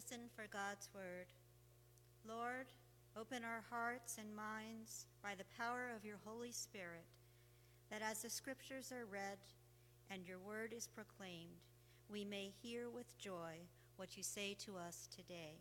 listen 0.00 0.30
for 0.34 0.46
God's 0.50 0.88
word. 0.94 1.26
Lord, 2.26 2.72
open 3.20 3.44
our 3.44 3.62
hearts 3.68 4.16
and 4.18 4.34
minds 4.34 5.04
by 5.22 5.34
the 5.36 5.44
power 5.58 5.90
of 5.94 6.06
your 6.06 6.16
Holy 6.24 6.52
Spirit, 6.52 7.04
that 7.90 8.00
as 8.00 8.22
the 8.22 8.30
scriptures 8.30 8.92
are 8.92 9.04
read 9.04 9.36
and 10.10 10.26
your 10.26 10.38
word 10.38 10.72
is 10.74 10.86
proclaimed, 10.86 11.60
we 12.08 12.24
may 12.24 12.50
hear 12.62 12.88
with 12.88 13.18
joy 13.18 13.56
what 13.96 14.16
you 14.16 14.22
say 14.22 14.56
to 14.64 14.78
us 14.78 15.06
today. 15.14 15.58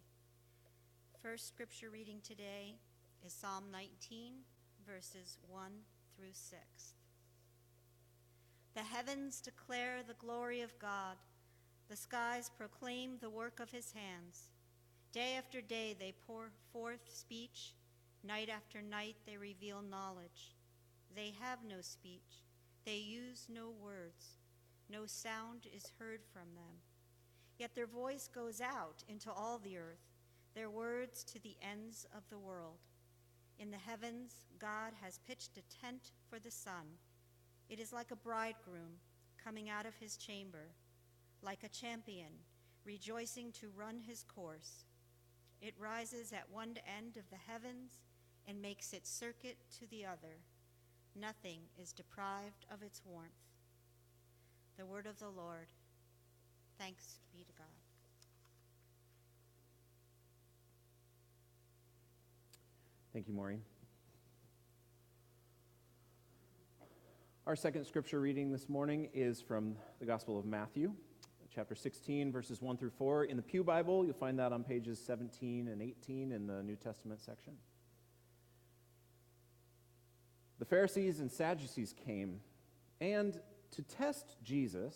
First 1.22 1.50
scripture 1.50 1.90
reading 1.90 2.22
today 2.24 2.76
is 3.26 3.34
Psalm 3.34 3.66
19, 3.74 4.36
verses 4.88 5.38
1 5.50 5.64
through 6.16 6.32
6. 6.32 6.58
The 8.74 8.84
heavens 8.84 9.42
declare 9.42 9.98
the 10.08 10.14
glory 10.14 10.62
of 10.62 10.80
God, 10.80 11.18
the 11.90 11.96
skies 11.96 12.52
proclaim 12.56 13.18
the 13.20 13.30
work 13.30 13.60
of 13.60 13.72
his 13.72 13.92
hands. 13.94 14.50
Day 15.12 15.34
after 15.36 15.60
day 15.60 15.96
they 16.00 16.14
pour 16.28 16.52
forth 16.72 17.10
speech, 17.12 17.74
night 18.24 18.48
after 18.48 18.80
night 18.80 19.16
they 19.26 19.38
reveal 19.38 19.82
knowledge. 19.82 20.56
They 21.16 21.34
have 21.42 21.60
no 21.68 21.82
speech, 21.82 22.46
they 22.86 22.98
use 22.98 23.48
no 23.50 23.72
words, 23.84 24.38
no 24.88 25.08
sound 25.08 25.66
is 25.76 25.92
heard 25.98 26.22
from 26.32 26.54
them. 26.54 26.78
Yet 27.58 27.74
their 27.74 27.88
voice 27.88 28.30
goes 28.34 28.62
out 28.62 29.04
into 29.10 29.32
all 29.32 29.58
the 29.58 29.78
earth, 29.78 30.06
their 30.54 30.70
words 30.70 31.24
to 31.26 31.42
the 31.42 31.56
ends 31.62 32.06
of 32.16 32.22
the 32.30 32.38
world. 32.38 32.78
In 33.58 33.72
the 33.72 33.78
heavens, 33.78 34.36
God 34.60 34.94
has 35.02 35.20
pitched 35.28 35.58
a 35.58 35.86
tent 35.86 36.12
for 36.30 36.38
the 36.38 36.52
sun. 36.52 36.86
It 37.68 37.80
is 37.80 37.92
like 37.92 38.12
a 38.12 38.16
bridegroom 38.16 39.00
coming 39.44 39.70
out 39.70 39.86
of 39.86 39.96
his 40.00 40.18
chamber, 40.18 40.70
like 41.42 41.64
a 41.64 41.70
champion 41.70 42.32
rejoicing 42.86 43.52
to 43.52 43.72
run 43.76 44.00
his 44.06 44.24
course. 44.24 44.86
It 45.62 45.74
rises 45.78 46.32
at 46.32 46.50
one 46.52 46.76
end 46.98 47.18
of 47.18 47.30
the 47.30 47.52
heavens 47.52 48.02
and 48.48 48.62
makes 48.62 48.94
its 48.94 49.10
circuit 49.10 49.58
to 49.80 49.88
the 49.90 50.06
other. 50.06 50.40
Nothing 51.16 51.60
is 51.78 51.92
deprived 51.92 52.66
of 52.72 52.82
its 52.82 53.02
warmth. 53.06 53.32
The 54.78 54.86
word 54.86 55.06
of 55.06 55.20
the 55.20 55.30
Lord. 55.30 55.68
Thanks 56.78 57.20
be 57.34 57.44
to 57.44 57.54
God. 57.58 57.68
Thank 63.12 63.28
you, 63.28 63.34
Maureen. 63.34 63.62
Our 67.46 67.56
second 67.56 67.86
scripture 67.86 68.20
reading 68.20 68.52
this 68.52 68.70
morning 68.70 69.10
is 69.14 69.42
from 69.42 69.76
the 70.00 70.06
Gospel 70.06 70.38
of 70.38 70.46
Matthew, 70.46 70.94
chapter 71.54 71.76
16, 71.76 72.32
verses 72.32 72.62
1 72.62 72.78
through 72.78 72.92
4. 72.92 73.26
In 73.26 73.38
the 73.38 73.44
Pew 73.44 73.64
Bible, 73.64 74.06
you'll 74.06 74.14
find 74.14 74.38
that 74.40 74.54
on 74.54 74.64
pages 74.64 75.00
17 75.06 75.68
and 75.68 75.82
18 75.82 76.32
in 76.32 76.48
the 76.48 76.62
New 76.62 76.76
Testament 76.76 77.22
section. 77.22 77.54
The 80.60 80.66
Pharisees 80.66 81.20
and 81.20 81.32
Sadducees 81.32 81.94
came, 82.06 82.42
and 83.00 83.40
to 83.72 83.82
test 83.82 84.36
Jesus, 84.44 84.96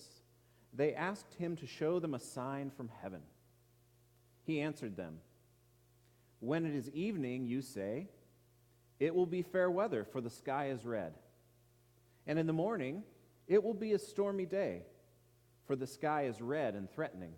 they 0.73 0.93
asked 0.93 1.33
him 1.35 1.55
to 1.57 1.67
show 1.67 1.99
them 1.99 2.13
a 2.13 2.19
sign 2.19 2.69
from 2.69 2.89
heaven. 3.01 3.21
He 4.43 4.59
answered 4.59 4.97
them. 4.97 5.19
When 6.39 6.65
it 6.65 6.75
is 6.75 6.89
evening, 6.89 7.45
you 7.45 7.61
say, 7.61 8.09
It 8.99 9.15
will 9.15 9.25
be 9.25 9.41
fair 9.41 9.71
weather, 9.71 10.03
for 10.03 10.19
the 10.19 10.29
sky 10.29 10.69
is 10.69 10.85
red. 10.85 11.13
And 12.27 12.37
in 12.37 12.47
the 12.47 12.53
morning, 12.53 13.03
it 13.47 13.63
will 13.63 13.73
be 13.73 13.93
a 13.93 13.99
stormy 13.99 14.45
day, 14.45 14.83
for 15.65 15.75
the 15.75 15.87
sky 15.87 16.25
is 16.25 16.41
red 16.41 16.75
and 16.75 16.89
threatening. 16.89 17.33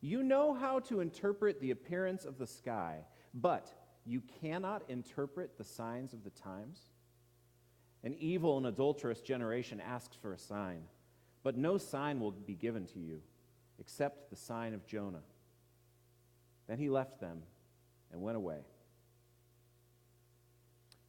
You 0.00 0.22
know 0.22 0.54
how 0.54 0.80
to 0.80 1.00
interpret 1.00 1.60
the 1.60 1.70
appearance 1.70 2.24
of 2.24 2.38
the 2.38 2.46
sky, 2.46 3.04
but 3.34 3.70
you 4.06 4.22
cannot 4.40 4.82
interpret 4.88 5.58
the 5.58 5.64
signs 5.64 6.12
of 6.12 6.24
the 6.24 6.30
times. 6.30 6.80
An 8.02 8.14
evil 8.18 8.56
and 8.56 8.66
adulterous 8.66 9.20
generation 9.20 9.80
asks 9.80 10.16
for 10.16 10.32
a 10.32 10.38
sign, 10.38 10.82
but 11.42 11.56
no 11.56 11.76
sign 11.76 12.18
will 12.18 12.32
be 12.32 12.54
given 12.54 12.86
to 12.86 12.98
you 12.98 13.20
except 13.78 14.30
the 14.30 14.36
sign 14.36 14.74
of 14.74 14.86
Jonah. 14.86 15.22
Then 16.66 16.78
he 16.78 16.88
left 16.88 17.20
them 17.20 17.42
and 18.12 18.22
went 18.22 18.36
away. 18.36 18.60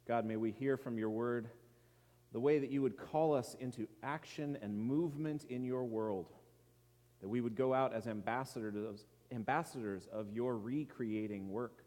God, 0.06 0.26
may 0.26 0.36
we 0.36 0.50
hear 0.50 0.76
from 0.76 0.98
your 0.98 1.10
word 1.10 1.48
the 2.32 2.40
way 2.40 2.58
that 2.58 2.70
you 2.70 2.82
would 2.82 2.96
call 2.96 3.34
us 3.34 3.56
into 3.60 3.86
action 4.02 4.58
and 4.62 4.76
movement 4.76 5.44
in 5.48 5.64
your 5.64 5.84
world, 5.84 6.32
that 7.20 7.28
we 7.28 7.40
would 7.40 7.54
go 7.54 7.74
out 7.74 7.92
as 7.92 8.06
ambassadors, 8.06 9.04
ambassadors 9.30 10.08
of 10.12 10.32
your 10.32 10.56
recreating 10.56 11.50
work, 11.50 11.84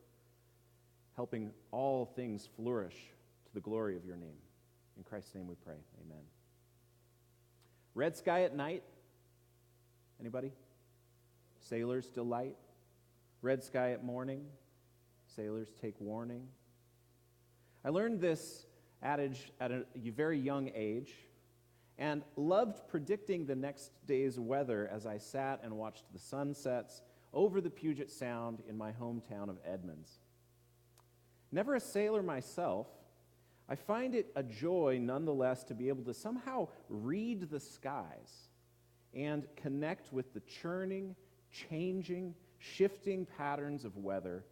helping 1.16 1.52
all 1.72 2.06
things 2.06 2.48
flourish 2.56 2.96
to 3.48 3.54
the 3.54 3.60
glory 3.60 3.96
of 3.96 4.06
your 4.06 4.18
name. 4.18 4.38
In 4.98 5.04
Christ's 5.04 5.34
name 5.34 5.48
we 5.48 5.56
pray. 5.56 5.76
Amen. 6.06 6.24
Red 7.96 8.16
sky 8.16 8.44
at 8.44 8.56
night. 8.56 8.84
Anybody? 10.20 10.52
Sailors 11.60 12.08
delight. 12.10 12.56
Red 13.42 13.64
sky 13.64 13.92
at 13.92 14.04
morning. 14.04 14.46
Sailors 15.36 15.70
take 15.82 15.96
warning. 16.00 16.48
I 17.84 17.90
learned 17.90 18.22
this 18.22 18.66
adage 19.06 19.52
at 19.60 19.72
a 19.72 19.86
very 19.96 20.40
young 20.40 20.72
age 20.74 21.14
and 21.98 22.24
loved 22.36 22.88
predicting 22.88 23.46
the 23.46 23.56
next 23.56 23.92
day's 24.06 24.40
weather 24.40 24.90
as 24.92 25.06
I 25.06 25.18
sat 25.18 25.62
and 25.64 25.78
watched 25.78 26.12
the 26.12 26.20
sunsets 26.20 27.02
over 27.32 27.62
the 27.62 27.70
Puget 27.70 28.10
Sound 28.10 28.64
in 28.68 28.78
my 28.78 28.92
hometown 28.92 29.50
of 29.50 29.58
Edmonds. 29.66 30.20
Never 31.52 31.76
a 31.76 31.80
sailor 31.80 32.24
myself, 32.24 32.88
I 33.70 33.76
find 33.76 34.16
it 34.16 34.32
a 34.36 34.44
joy 34.44 35.00
nonetheless 35.02 35.64
to 35.66 35.74
be 35.74 35.88
able 35.88 36.04
to 36.04 36.14
somehow 36.14 36.68
read 36.90 37.50
the 37.50 37.60
skies 37.60 38.50
and 39.14 39.46
connect 39.56 40.12
with 40.12 40.34
the 40.34 40.42
churning, 40.42 41.16
changing, 41.52 42.36
shifting 42.58 43.26
patterns 43.38 43.86
of 43.86 43.96
weather 43.98 44.44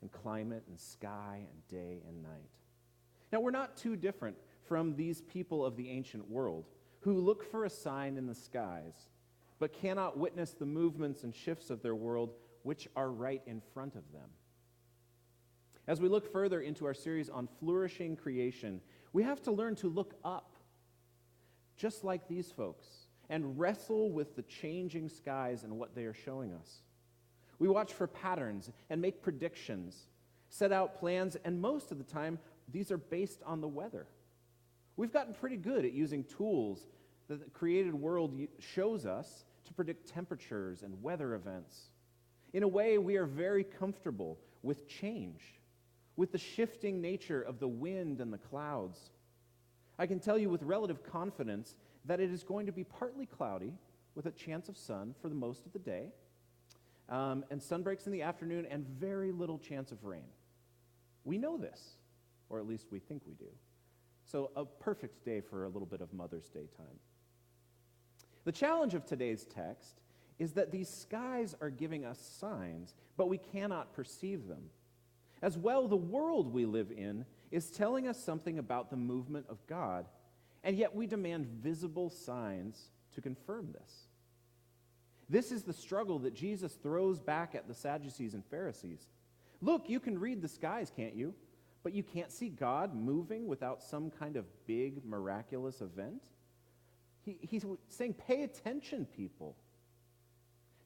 and 0.00 0.10
climate 0.10 0.64
and 0.68 0.78
sky 0.78 1.46
and 1.48 1.68
day 1.68 2.02
and 2.08 2.22
night. 2.22 2.61
Now, 3.32 3.40
we're 3.40 3.50
not 3.50 3.76
too 3.76 3.96
different 3.96 4.36
from 4.68 4.94
these 4.94 5.22
people 5.22 5.64
of 5.64 5.76
the 5.76 5.88
ancient 5.88 6.30
world 6.30 6.68
who 7.00 7.18
look 7.18 7.50
for 7.50 7.64
a 7.64 7.70
sign 7.70 8.16
in 8.16 8.26
the 8.26 8.34
skies 8.34 9.08
but 9.62 9.72
cannot 9.72 10.18
witness 10.18 10.54
the 10.54 10.66
movements 10.66 11.22
and 11.22 11.32
shifts 11.32 11.70
of 11.70 11.82
their 11.82 11.94
world 11.94 12.34
which 12.64 12.88
are 12.96 13.12
right 13.12 13.42
in 13.46 13.62
front 13.72 13.94
of 13.94 14.02
them. 14.12 14.28
As 15.86 16.00
we 16.00 16.08
look 16.08 16.32
further 16.32 16.60
into 16.60 16.84
our 16.84 16.94
series 16.94 17.30
on 17.30 17.48
flourishing 17.60 18.16
creation, 18.16 18.80
we 19.12 19.22
have 19.22 19.40
to 19.42 19.52
learn 19.52 19.76
to 19.76 19.88
look 19.88 20.14
up, 20.24 20.56
just 21.76 22.02
like 22.02 22.26
these 22.26 22.50
folks, 22.50 22.88
and 23.28 23.56
wrestle 23.56 24.10
with 24.10 24.34
the 24.34 24.42
changing 24.42 25.08
skies 25.08 25.62
and 25.62 25.78
what 25.78 25.94
they 25.94 26.06
are 26.06 26.12
showing 26.12 26.52
us. 26.52 26.82
We 27.60 27.68
watch 27.68 27.92
for 27.92 28.08
patterns 28.08 28.68
and 28.90 29.00
make 29.00 29.22
predictions, 29.22 30.08
set 30.48 30.72
out 30.72 30.98
plans, 30.98 31.36
and 31.44 31.60
most 31.60 31.92
of 31.92 31.98
the 31.98 32.04
time, 32.04 32.40
these 32.70 32.90
are 32.90 32.98
based 32.98 33.40
on 33.44 33.60
the 33.60 33.68
weather. 33.68 34.06
We've 34.96 35.12
gotten 35.12 35.34
pretty 35.34 35.56
good 35.56 35.84
at 35.84 35.92
using 35.92 36.24
tools 36.24 36.86
that 37.28 37.42
the 37.42 37.50
created 37.50 37.94
world 37.94 38.38
shows 38.58 39.06
us 39.06 39.44
to 39.64 39.72
predict 39.72 40.08
temperatures 40.08 40.82
and 40.82 41.02
weather 41.02 41.34
events. 41.34 41.90
In 42.52 42.62
a 42.62 42.68
way, 42.68 42.98
we 42.98 43.16
are 43.16 43.26
very 43.26 43.64
comfortable 43.64 44.38
with 44.62 44.86
change 44.88 45.40
with 46.16 46.32
the 46.32 46.38
shifting 46.38 47.00
nature 47.00 47.40
of 47.40 47.58
the 47.58 47.68
wind 47.68 48.20
and 48.20 48.32
the 48.32 48.38
clouds. 48.38 49.10
I 49.98 50.06
can 50.06 50.20
tell 50.20 50.38
you 50.38 50.50
with 50.50 50.62
relative 50.62 51.02
confidence 51.02 51.76
that 52.04 52.20
it 52.20 52.30
is 52.30 52.42
going 52.42 52.66
to 52.66 52.72
be 52.72 52.84
partly 52.84 53.26
cloudy 53.26 53.72
with 54.14 54.26
a 54.26 54.30
chance 54.30 54.68
of 54.68 54.76
sun 54.76 55.14
for 55.22 55.28
the 55.28 55.34
most 55.34 55.64
of 55.64 55.72
the 55.72 55.78
day, 55.78 56.12
um, 57.08 57.44
and 57.50 57.62
sun 57.62 57.82
breaks 57.82 58.06
in 58.06 58.12
the 58.12 58.22
afternoon, 58.22 58.66
and 58.70 58.86
very 58.86 59.32
little 59.32 59.58
chance 59.58 59.90
of 59.90 60.04
rain. 60.04 60.24
We 61.24 61.38
know 61.38 61.56
this, 61.56 61.80
or 62.52 62.58
at 62.58 62.68
least 62.68 62.86
we 62.92 63.00
think 63.00 63.22
we 63.26 63.32
do. 63.32 63.50
So, 64.24 64.50
a 64.54 64.64
perfect 64.64 65.24
day 65.24 65.40
for 65.40 65.64
a 65.64 65.68
little 65.68 65.86
bit 65.86 66.00
of 66.00 66.12
Mother's 66.12 66.48
Day 66.48 66.68
time. 66.76 67.00
The 68.44 68.52
challenge 68.52 68.94
of 68.94 69.04
today's 69.04 69.44
text 69.44 70.00
is 70.38 70.52
that 70.52 70.70
these 70.70 70.88
skies 70.88 71.56
are 71.60 71.70
giving 71.70 72.04
us 72.04 72.20
signs, 72.38 72.94
but 73.16 73.28
we 73.28 73.38
cannot 73.38 73.94
perceive 73.94 74.46
them. 74.46 74.64
As 75.40 75.58
well, 75.58 75.88
the 75.88 75.96
world 75.96 76.52
we 76.52 76.66
live 76.66 76.92
in 76.92 77.24
is 77.50 77.70
telling 77.70 78.06
us 78.06 78.22
something 78.22 78.58
about 78.58 78.90
the 78.90 78.96
movement 78.96 79.46
of 79.48 79.66
God, 79.66 80.06
and 80.62 80.76
yet 80.76 80.94
we 80.94 81.06
demand 81.06 81.46
visible 81.46 82.10
signs 82.10 82.90
to 83.14 83.20
confirm 83.20 83.72
this. 83.72 84.08
This 85.28 85.50
is 85.50 85.62
the 85.62 85.72
struggle 85.72 86.18
that 86.20 86.34
Jesus 86.34 86.74
throws 86.74 87.18
back 87.18 87.54
at 87.54 87.66
the 87.66 87.74
Sadducees 87.74 88.34
and 88.34 88.44
Pharisees. 88.44 89.08
Look, 89.60 89.88
you 89.88 90.00
can 90.00 90.18
read 90.18 90.42
the 90.42 90.48
skies, 90.48 90.92
can't 90.94 91.14
you? 91.14 91.34
But 91.82 91.94
you 91.94 92.02
can't 92.02 92.30
see 92.30 92.48
God 92.48 92.94
moving 92.94 93.46
without 93.46 93.82
some 93.82 94.10
kind 94.10 94.36
of 94.36 94.44
big, 94.66 95.04
miraculous 95.04 95.80
event? 95.80 96.22
He, 97.24 97.38
he's 97.40 97.64
saying, 97.88 98.14
pay 98.14 98.42
attention, 98.42 99.06
people. 99.06 99.56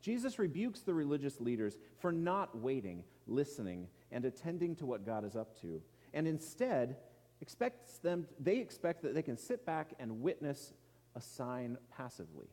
Jesus 0.00 0.38
rebukes 0.38 0.80
the 0.80 0.94
religious 0.94 1.40
leaders 1.40 1.76
for 1.98 2.12
not 2.12 2.56
waiting, 2.56 3.02
listening, 3.26 3.88
and 4.12 4.24
attending 4.24 4.76
to 4.76 4.86
what 4.86 5.04
God 5.04 5.24
is 5.24 5.36
up 5.36 5.60
to, 5.62 5.82
and 6.14 6.26
instead 6.26 6.96
expects 7.40 7.98
them, 7.98 8.26
they 8.38 8.58
expect 8.58 9.02
that 9.02 9.14
they 9.14 9.22
can 9.22 9.36
sit 9.36 9.66
back 9.66 9.94
and 9.98 10.22
witness 10.22 10.72
a 11.14 11.20
sign 11.20 11.76
passively. 11.94 12.46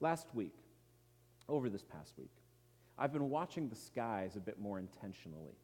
Last 0.00 0.28
week, 0.34 0.54
over 1.48 1.68
this 1.68 1.82
past 1.82 2.14
week, 2.18 2.30
I've 2.96 3.12
been 3.12 3.28
watching 3.28 3.68
the 3.68 3.76
skies 3.76 4.36
a 4.36 4.40
bit 4.40 4.60
more 4.60 4.78
intentionally. 4.78 5.56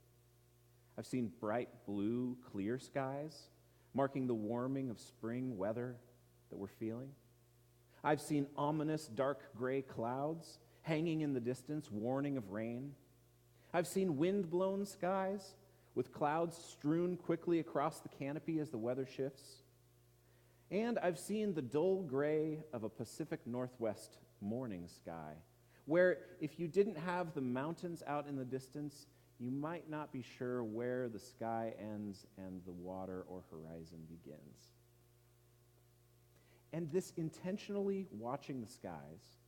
I've 0.98 1.06
seen 1.06 1.32
bright 1.40 1.69
blue, 1.87 2.37
clear 2.52 2.78
skies, 2.78 3.48
marking 3.94 4.26
the 4.26 4.34
warming 4.34 4.90
of 4.90 4.98
spring 4.98 5.56
weather 5.56 5.96
that 6.50 6.58
we're 6.58 6.69
feeling. 6.69 7.10
I've 8.02 8.20
seen 8.20 8.46
ominous 8.56 9.06
dark 9.06 9.54
gray 9.56 9.82
clouds 9.82 10.58
hanging 10.82 11.20
in 11.20 11.32
the 11.32 11.40
distance, 11.40 11.90
warning 11.90 12.37
of 12.37 12.50
rain. 12.50 12.92
I've 13.72 13.87
seen 13.87 14.16
wind 14.16 14.50
blown 14.50 14.87
skies 14.87 15.54
with 15.94 16.12
clouds 16.12 16.56
strewn 16.56 17.16
quickly 17.16 17.58
across 17.58 18.00
the 18.00 18.08
canopy 18.08 18.58
as 18.58 18.70
the 18.70 18.78
weather 18.78 19.06
shifts. 19.06 19.62
And 20.70 20.98
I've 20.98 21.19
seen 21.19 21.54
the 21.54 21.62
dull 21.62 22.02
gray 22.02 22.60
of 22.72 22.84
a 22.84 22.88
Pacific 22.88 23.40
Northwest 23.44 24.19
morning 24.40 24.86
sky, 24.88 25.32
where 25.86 26.19
if 26.40 26.58
you 26.58 26.69
didn't 26.69 26.96
have 26.96 27.34
the 27.34 27.40
mountains 27.40 28.02
out 28.06 28.28
in 28.28 28.36
the 28.36 28.44
distance, 28.44 29.06
you 29.40 29.50
might 29.50 29.88
not 29.88 30.12
be 30.12 30.22
sure 30.37 30.62
where 30.62 31.08
the 31.08 31.19
sky 31.19 31.72
ends 31.81 32.26
and 32.37 32.60
the 32.66 32.72
water 32.72 33.25
or 33.26 33.42
horizon 33.50 34.00
begins. 34.06 34.72
And 36.75 36.92
this 36.92 37.12
intentionally 37.16 38.06
watching 38.12 38.60
the 38.60 38.70
skies, 38.70 39.38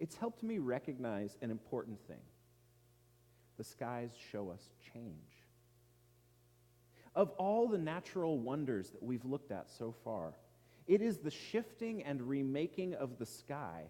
it's 0.00 0.16
helped 0.16 0.42
me 0.42 0.58
recognize 0.58 1.36
an 1.42 1.50
important 1.50 2.00
thing. 2.08 2.22
The 3.58 3.64
skies 3.64 4.10
show 4.32 4.50
us 4.50 4.70
change. 4.92 5.14
Of 7.14 7.30
all 7.32 7.68
the 7.68 7.78
natural 7.78 8.38
wonders 8.38 8.90
that 8.90 9.02
we've 9.02 9.24
looked 9.24 9.52
at 9.52 9.70
so 9.70 9.94
far, 10.02 10.32
it 10.86 11.00
is 11.00 11.18
the 11.18 11.30
shifting 11.30 12.02
and 12.02 12.22
remaking 12.22 12.94
of 12.94 13.18
the 13.18 13.26
sky 13.26 13.84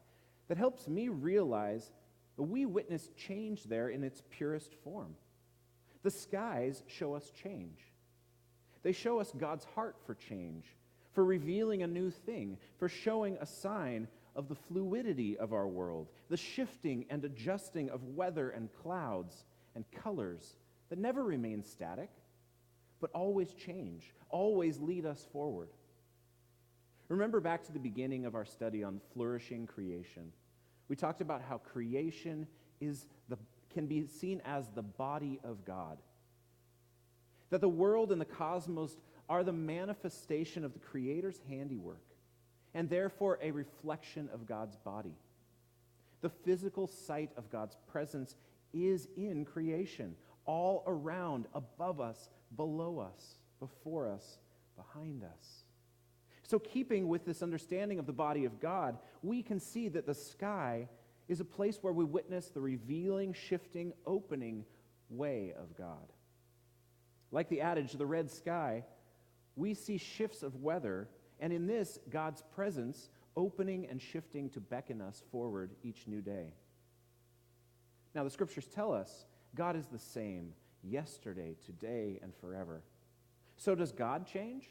that 0.49 0.59
helps 0.59 0.89
me 0.89 1.09
realize 1.09 1.93
we 2.43 2.67
witness 2.67 3.09
change 3.17 3.65
there 3.65 3.89
in 3.89 4.03
its 4.03 4.23
purest 4.31 4.75
form. 4.83 5.15
The 6.03 6.11
skies 6.11 6.83
show 6.87 7.15
us 7.15 7.31
change. 7.43 7.81
They 8.83 8.93
show 8.93 9.21
us 9.21 9.33
God's 9.39 9.65
heart 9.65 9.97
for 10.05 10.15
change 10.15 10.65
for 11.15 11.25
revealing 11.25 11.83
a 11.83 11.87
new 11.87 12.11
thing, 12.11 12.59
for 12.79 12.89
showing 12.89 13.39
a 13.41 13.47
sign 13.47 14.09
of 14.35 14.49
the 14.49 14.55
fluidity 14.55 15.39
of 15.39 15.53
our 15.53 15.69
world, 15.69 16.09
the 16.29 16.37
shifting 16.37 17.07
and 17.09 17.25
adjusting 17.25 17.89
of 17.91 18.03
weather 18.17 18.51
and 18.51 18.69
clouds 18.83 19.45
and 19.77 19.85
colors 19.93 20.57
that 20.91 20.99
never 20.99 21.23
remain 21.23 21.63
static, 21.63 22.11
but 23.01 23.11
always 23.13 23.55
change, 23.55 24.13
always 24.29 24.81
lead 24.81 25.07
us 25.07 25.25
forward. 25.33 25.69
Remember 27.09 27.41
back 27.41 27.63
to 27.65 27.73
the 27.73 27.79
beginning 27.79 28.27
of 28.27 28.35
our 28.35 28.45
study 28.45 28.83
on 28.83 29.01
flourishing 29.13 29.67
creation. 29.67 30.33
We 30.89 30.97
talked 30.97 31.21
about 31.21 31.43
how 31.43 31.59
creation 31.59 32.47
is 32.81 33.07
the, 33.29 33.39
can 33.73 33.87
be 33.87 34.07
seen 34.07 34.43
as 34.45 34.69
the 34.75 34.83
body 34.83 35.41
of 35.45 35.65
God. 35.65 35.99
That 37.51 37.61
the 37.61 37.69
world 37.69 38.13
and 38.13 38.21
the 38.21 38.27
cosmos 38.27 38.97
are 39.29 39.45
the 39.45 39.53
manifestation 39.53 40.65
of 40.65 40.73
the 40.73 40.79
Creator's 40.79 41.41
handiwork 41.49 42.03
and 42.75 42.91
therefore 42.91 43.39
a 43.41 43.53
reflection 43.53 44.29
of 44.33 44.47
God's 44.47 44.77
body. 44.77 45.15
The 46.21 46.29
physical 46.29 46.87
site 46.87 47.31
of 47.37 47.51
God's 47.51 47.77
presence 47.87 48.35
is 48.73 49.09
in 49.17 49.45
creation, 49.45 50.17
all 50.45 50.83
around, 50.87 51.47
above 51.55 52.01
us, 52.01 52.29
below 52.57 52.99
us, 52.99 53.37
before 53.61 54.09
us, 54.09 54.39
behind 54.77 55.23
us. 55.23 55.65
So, 56.47 56.59
keeping 56.59 57.09
with 57.09 57.25
this 57.25 57.43
understanding 57.43 57.99
of 57.99 58.07
the 58.07 58.13
body 58.13 58.45
of 58.45 58.61
God, 58.61 58.99
we 59.23 59.43
can 59.43 59.59
see 59.59 59.89
that 59.89 60.07
the 60.07 60.15
sky 60.15 60.89
is 61.27 61.41
a 61.41 61.45
place 61.45 61.79
where 61.81 61.93
we 61.93 62.05
witness 62.05 62.49
the 62.49 62.61
revealing, 62.61 63.33
shifting, 63.33 63.93
opening 64.07 64.65
way 65.09 65.55
of 65.59 65.77
God. 65.77 66.13
Like 67.31 67.49
the 67.49 67.63
adage, 67.63 67.93
the 67.93 68.07
red 68.07 68.31
sky 68.31 68.85
we 69.57 69.75
see 69.75 69.99
shifts 69.99 70.43
of 70.43 70.57
weather, 70.57 71.09
and 71.41 71.53
in 71.53 71.67
this, 71.67 71.99
God's 72.11 72.43
presence 72.55 73.11
opening 73.37 73.87
and 73.87 74.01
shifting 74.01 74.51
to 74.51 74.61
beckon 74.61 75.01
us 75.01 75.23
forward 75.31 75.75
each 75.83 76.07
new 76.07 76.21
day. 76.21 76.55
Now, 78.15 78.25
the 78.25 78.31
scriptures 78.31 78.67
tell 78.67 78.93
us 78.93 79.27
God 79.55 79.77
is 79.77 79.87
the 79.87 79.99
same 79.99 80.53
yesterday, 80.83 81.57
today, 81.65 82.19
and 82.23 82.33
forever. 82.35 82.83
So, 83.57 83.75
does 83.75 83.93
God 83.93 84.27
change? 84.27 84.69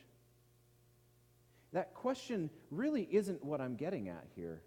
That 1.73 1.93
question 1.93 2.49
really 2.71 3.07
isn't 3.11 3.43
what 3.43 3.59
I'm 3.59 3.75
getting 3.75 4.07
at 4.07 4.25
here. 4.35 4.61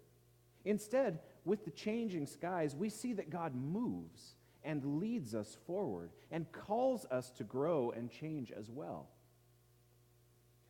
Instead, 0.65 1.19
with 1.45 1.63
the 1.63 1.71
changing 1.71 2.27
skies, 2.27 2.75
we 2.75 2.89
see 2.89 3.13
that 3.13 3.29
God 3.29 3.55
moves 3.55 4.35
and 4.63 4.99
leads 4.99 5.33
us 5.33 5.57
forward 5.65 6.11
and 6.29 6.51
calls 6.51 7.05
us 7.05 7.31
to 7.31 7.45
grow 7.45 7.91
and 7.91 8.11
change 8.11 8.51
as 8.51 8.69
well. 8.69 9.07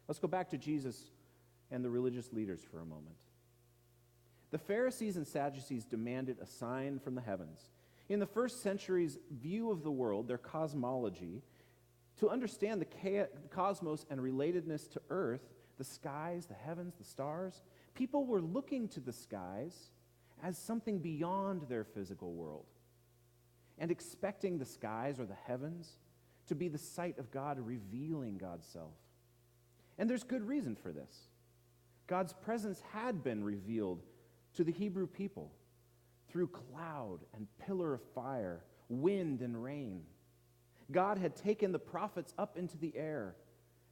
Let's 0.07 0.19
go 0.19 0.28
back 0.28 0.51
to 0.51 0.57
Jesus 0.57 1.01
and 1.72 1.84
the 1.84 1.89
religious 1.89 2.31
leaders 2.31 2.62
for 2.72 2.80
a 2.80 2.86
moment. 2.86 3.18
The 4.51 4.60
Pharisees 4.60 5.18
and 5.18 5.28
Sadducees 5.28 5.84
demanded 5.84 6.38
a 6.39 6.45
sign 6.45 7.00
from 7.00 7.16
the 7.16 7.22
heavens. 7.22 7.69
In 8.07 8.19
the 8.19 8.25
first 8.25 8.62
century's 8.62 9.18
view 9.31 9.72
of 9.72 9.84
the 9.84 9.92
world, 9.92 10.28
their 10.28 10.38
cosmology, 10.38 11.42
to 12.19 12.30
understand 12.30 12.81
the 12.81 13.28
cosmos 13.50 14.06
and 14.10 14.22
relatedness 14.22 14.89
to 14.92 15.01
earth, 15.10 15.42
the 15.77 15.83
skies, 15.83 16.45
the 16.45 16.53
heavens, 16.53 16.95
the 16.95 17.03
stars, 17.03 17.62
people 17.94 18.25
were 18.25 18.41
looking 18.41 18.88
to 18.89 19.00
the 19.00 19.13
skies 19.13 19.91
as 20.44 20.57
something 20.57 21.00
beyond 21.00 21.63
their 21.63 21.83
physical 21.83 22.33
world 22.33 22.65
and 23.79 23.91
expecting 23.91 24.57
the 24.57 24.65
skies 24.65 25.19
or 25.19 25.25
the 25.25 25.38
heavens 25.45 26.00
to 26.47 26.56
be 26.56 26.68
the 26.68 26.77
site 26.77 27.18
of 27.19 27.31
God 27.31 27.59
revealing 27.59 28.38
God's 28.38 28.65
self. 28.65 28.94
And 29.97 30.09
there's 30.09 30.24
good 30.24 30.47
reason 30.47 30.75
for 30.75 30.91
this. 30.91 31.29
God's 32.07 32.33
presence 32.33 32.81
had 32.94 33.24
been 33.24 33.44
revealed 33.44 34.03
to 34.56 34.63
the 34.63 34.71
Hebrew 34.71 35.07
people 35.07 35.51
through 36.29 36.47
cloud 36.47 37.19
and 37.33 37.47
pillar 37.59 37.94
of 37.94 38.01
fire, 38.15 38.63
wind 38.89 39.41
and 39.41 39.62
rain. 39.62 40.03
God 40.91 41.17
had 41.17 41.36
taken 41.36 41.72
the 41.72 41.79
prophets 41.79 42.34
up 42.38 42.57
into 42.57 42.77
the 42.77 42.96
air, 42.96 43.36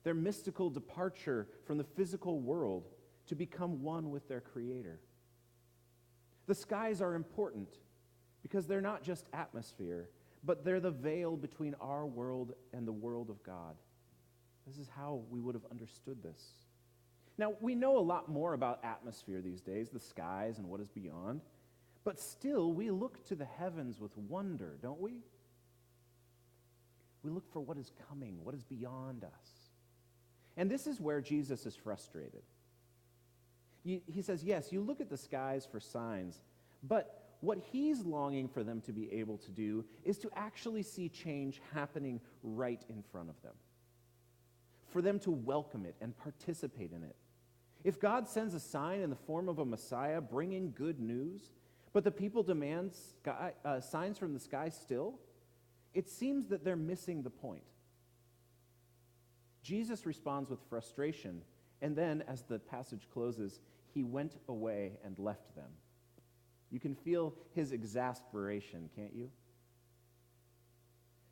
their 0.06 0.14
mystical 0.14 0.70
departure 0.70 1.48
from 1.66 1.78
the 1.78 1.84
physical 1.84 2.40
world 2.40 2.88
to 3.26 3.36
become 3.36 3.82
one 3.82 4.12
with 4.12 4.30
their 4.30 4.40
Creator. 4.40 5.00
The 6.46 6.56
skies 6.56 7.02
are 7.02 7.16
important 7.16 7.70
because 8.44 8.68
they're 8.68 8.82
not 8.82 9.04
just 9.04 9.26
atmosphere, 9.34 10.08
but 10.44 10.64
they're 10.64 10.80
the 10.80 10.92
veil 10.92 11.36
between 11.36 11.74
our 11.82 12.06
world 12.06 12.54
and 12.72 12.88
the 12.88 12.94
world 12.94 13.32
of 13.32 13.42
God. 13.44 13.76
This 14.68 14.78
is 14.78 14.88
how 14.96 15.24
we 15.32 15.40
would 15.40 15.56
have 15.56 15.66
understood 15.72 16.22
this. 16.22 16.40
Now, 17.40 17.54
we 17.60 17.74
know 17.74 17.98
a 17.98 18.00
lot 18.00 18.30
more 18.30 18.54
about 18.54 18.86
atmosphere 18.86 19.42
these 19.42 19.62
days, 19.62 19.90
the 19.90 20.00
skies 20.00 20.60
and 20.60 20.68
what 20.70 20.82
is 20.82 20.90
beyond, 20.90 21.42
but 22.04 22.20
still 22.20 22.72
we 22.72 22.92
look 22.92 23.26
to 23.26 23.36
the 23.36 23.46
heavens 23.46 24.00
with 24.00 24.16
wonder, 24.16 24.78
don't 24.84 25.02
we? 25.02 25.24
We 27.24 27.32
look 27.32 27.52
for 27.52 27.60
what 27.60 27.80
is 27.80 27.92
coming, 28.08 28.38
what 28.44 28.54
is 28.54 28.64
beyond 28.64 29.24
us. 29.24 29.65
And 30.58 30.70
this 30.70 30.88
is 30.88 31.00
where 31.00 31.22
Jesus 31.22 31.66
is 31.66 31.76
frustrated. 31.76 32.44
He 33.84 34.22
says, 34.22 34.44
Yes, 34.44 34.72
you 34.72 34.82
look 34.82 35.00
at 35.00 35.10
the 35.10 35.18
skies 35.18 35.68
for 35.70 35.80
signs, 35.80 36.42
but 36.82 37.36
what 37.42 37.60
he's 37.72 38.02
longing 38.02 38.48
for 38.48 38.64
them 38.64 38.82
to 38.82 38.92
be 38.92 39.12
able 39.14 39.38
to 39.38 39.52
do 39.52 39.86
is 40.04 40.18
to 40.20 40.30
actually 40.36 40.82
see 40.82 41.10
change 41.10 41.62
happening 41.74 42.20
right 42.42 42.84
in 42.90 43.04
front 43.12 43.30
of 43.30 43.40
them 43.44 43.54
for 44.96 45.02
them 45.02 45.20
to 45.20 45.30
welcome 45.30 45.86
it 45.86 45.94
and 46.00 46.18
participate 46.18 46.94
in 46.94 47.04
it. 47.04 47.18
If 47.84 48.00
God 48.00 48.30
sends 48.30 48.54
a 48.54 48.62
sign 48.62 49.02
in 49.02 49.10
the 49.10 49.18
form 49.18 49.50
of 49.50 49.60
a 49.60 49.66
Messiah 49.66 50.22
bringing 50.22 50.72
good 50.72 51.02
news, 51.02 51.52
but 51.92 52.06
the 52.06 52.12
people 52.12 52.44
demand 52.44 52.94
sky, 52.94 53.52
uh, 53.66 53.82
signs 53.82 54.18
from 54.18 54.34
the 54.34 54.40
sky 54.40 54.70
still, 54.70 55.20
it 55.94 56.10
seems 56.10 56.48
that 56.48 56.64
they're 56.64 56.78
missing 56.78 57.24
the 57.24 57.30
point. 57.30 57.66
Jesus 59.66 60.06
responds 60.06 60.52
with 60.52 60.60
frustration, 60.70 61.42
and 61.82 61.96
then, 61.96 62.24
as 62.28 62.44
the 62.44 62.60
passage 62.60 63.08
closes, 63.12 63.60
he 63.96 64.04
went 64.04 64.38
away 64.48 64.92
and 65.04 65.18
left 65.18 65.56
them. 65.56 65.72
You 66.70 66.80
can 66.80 66.94
feel 66.94 67.34
his 67.56 67.72
exasperation, 67.72 68.92
can't 68.96 69.16
you? 69.16 69.32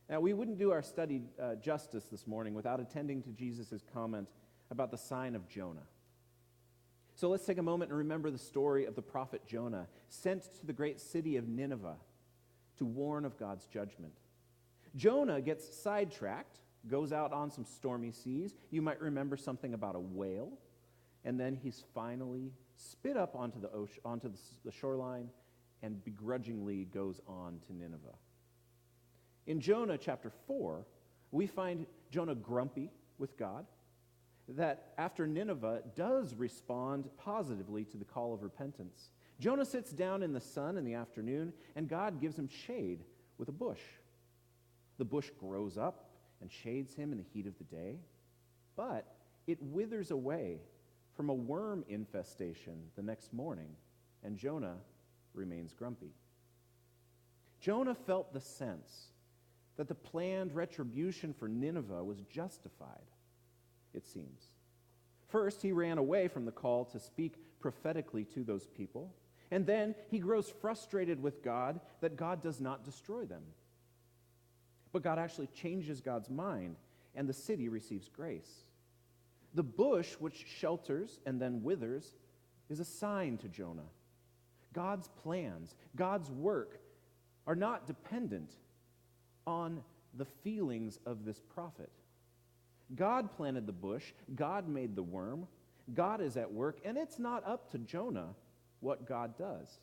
Now, 0.09 0.19
we 0.19 0.33
wouldn't 0.33 0.57
do 0.57 0.71
our 0.71 0.81
study 0.81 1.21
uh, 1.39 1.55
justice 1.55 2.05
this 2.05 2.25
morning 2.25 2.55
without 2.55 2.79
attending 2.79 3.21
to 3.21 3.29
Jesus' 3.29 3.83
comment 3.93 4.27
about 4.71 4.89
the 4.89 4.97
sign 4.97 5.35
of 5.35 5.47
Jonah. 5.47 5.87
So 7.13 7.29
let's 7.29 7.45
take 7.45 7.59
a 7.59 7.63
moment 7.63 7.91
and 7.91 7.99
remember 7.99 8.31
the 8.31 8.39
story 8.39 8.85
of 8.85 8.95
the 8.95 9.03
prophet 9.03 9.43
Jonah, 9.45 9.87
sent 10.09 10.43
to 10.59 10.65
the 10.65 10.73
great 10.73 10.99
city 10.99 11.37
of 11.37 11.47
Nineveh 11.47 11.97
to 12.77 12.85
warn 12.85 13.25
of 13.25 13.37
God's 13.37 13.67
judgment. 13.67 14.13
Jonah 14.95 15.39
gets 15.39 15.77
sidetracked, 15.77 16.59
goes 16.87 17.13
out 17.13 17.31
on 17.31 17.49
some 17.49 17.65
stormy 17.65 18.11
seas. 18.11 18.55
You 18.69 18.81
might 18.81 19.01
remember 19.01 19.37
something 19.37 19.73
about 19.73 19.95
a 19.95 19.99
whale. 19.99 20.51
And 21.25 21.39
then 21.39 21.55
he's 21.55 21.83
finally 21.93 22.51
spit 22.75 23.15
up 23.15 23.35
onto 23.35 23.59
the, 23.59 23.71
ocean, 23.71 24.01
onto 24.03 24.31
the, 24.65 24.71
shoreline 24.71 25.29
and 25.81 26.03
begrudgingly 26.03 26.85
goes 26.85 27.21
on 27.27 27.59
to 27.67 27.73
Nineveh. 27.73 28.17
In 29.47 29.59
Jonah 29.59 29.97
chapter 29.97 30.31
4, 30.47 30.85
we 31.31 31.47
find 31.47 31.85
Jonah 32.11 32.35
grumpy 32.35 32.89
with 33.17 33.37
God, 33.37 33.65
that 34.47 34.93
after 34.97 35.25
Nineveh 35.27 35.81
does 35.95 36.35
respond 36.35 37.09
positively 37.17 37.85
to 37.85 37.97
the 37.97 38.05
call 38.05 38.33
of 38.33 38.43
repentance. 38.43 39.11
Jonah 39.39 39.65
sits 39.65 39.91
down 39.91 40.23
in 40.23 40.33
the 40.33 40.39
sun 40.39 40.77
in 40.77 40.85
the 40.85 40.93
afternoon, 40.93 41.53
and 41.75 41.87
God 41.87 42.21
gives 42.21 42.37
him 42.37 42.47
shade 42.47 43.03
with 43.37 43.49
a 43.49 43.53
bush. 43.53 43.81
The 44.97 45.05
bush 45.05 45.29
grows 45.39 45.77
up 45.77 46.12
and 46.43 46.51
shades 46.51 46.93
him 46.93 47.13
in 47.13 47.17
the 47.17 47.23
heat 47.33 47.47
of 47.47 47.57
the 47.57 47.63
day, 47.63 47.95
but 48.75 49.15
it 49.47 49.57
withers 49.61 50.11
away 50.11 50.57
from 51.15 51.29
a 51.29 51.33
worm 51.33 51.85
infestation 51.87 52.73
the 52.97 53.01
next 53.01 53.31
morning, 53.31 53.69
and 54.25 54.37
Jonah 54.37 54.75
remains 55.33 55.73
grumpy. 55.73 56.11
Jonah 57.61 57.95
felt 57.95 58.33
the 58.33 58.41
sense 58.41 59.05
that 59.77 59.87
the 59.87 59.95
planned 59.95 60.53
retribution 60.53 61.33
for 61.33 61.47
Nineveh 61.47 62.03
was 62.03 62.19
justified, 62.29 63.07
it 63.93 64.05
seems. 64.05 64.49
First, 65.29 65.61
he 65.61 65.71
ran 65.71 65.97
away 65.97 66.27
from 66.27 66.43
the 66.43 66.51
call 66.51 66.83
to 66.85 66.99
speak 66.99 67.35
prophetically 67.61 68.25
to 68.25 68.43
those 68.43 68.67
people, 68.67 69.13
and 69.49 69.65
then 69.65 69.95
he 70.11 70.19
grows 70.19 70.53
frustrated 70.59 71.23
with 71.23 71.41
God 71.41 71.79
that 72.01 72.17
God 72.17 72.43
does 72.43 72.59
not 72.59 72.83
destroy 72.83 73.23
them. 73.23 73.43
But 74.93 75.03
God 75.03 75.19
actually 75.19 75.47
changes 75.47 75.99
God's 75.99 76.29
mind, 76.29 76.77
and 77.15 77.27
the 77.27 77.33
city 77.33 77.67
receives 77.67 78.07
grace. 78.07 78.63
The 79.55 79.63
bush, 79.63 80.13
which 80.19 80.45
shelters 80.47 81.19
and 81.25 81.41
then 81.41 81.63
withers, 81.63 82.15
is 82.69 82.79
a 82.79 82.85
sign 82.85 83.37
to 83.39 83.49
Jonah. 83.49 83.89
God's 84.71 85.09
plans, 85.21 85.75
God's 85.95 86.31
work 86.31 86.79
are 87.45 87.55
not 87.55 87.85
dependent 87.85 88.51
on 89.45 89.83
the 90.15 90.25
feelings 90.25 90.99
of 91.05 91.25
this 91.25 91.41
prophet. 91.53 91.91
God 92.95 93.31
planted 93.35 93.65
the 93.65 93.73
bush, 93.73 94.13
God 94.35 94.67
made 94.67 94.95
the 94.95 95.03
worm, 95.03 95.47
God 95.93 96.21
is 96.21 96.37
at 96.37 96.51
work, 96.51 96.79
and 96.85 96.97
it's 96.97 97.19
not 97.19 97.45
up 97.45 97.71
to 97.71 97.79
Jonah 97.79 98.29
what 98.79 99.07
God 99.07 99.37
does. 99.37 99.79